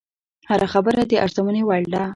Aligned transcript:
هره 0.49 0.67
خبره 0.73 1.01
د 1.05 1.11
ارزونې 1.25 1.61
وړ 1.65 1.83
ده 1.93 2.03